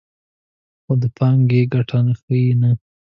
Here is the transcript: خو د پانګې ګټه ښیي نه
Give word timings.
خو 0.83 0.93
د 1.01 1.03
پانګې 1.17 1.61
ګټه 1.73 1.99
ښیي 2.21 2.49
نه 2.61 2.71